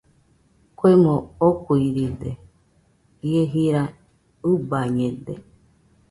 Kuemo 0.77 1.15
okuiride, 1.47 2.31
ie 3.27 3.43
jira 3.51 3.83
ɨbañede. 4.49 5.33